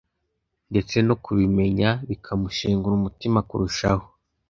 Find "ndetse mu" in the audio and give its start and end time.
0.71-1.15